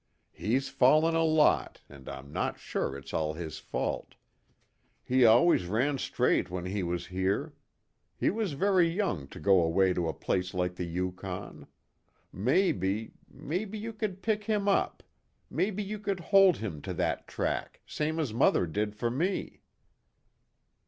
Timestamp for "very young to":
8.53-9.39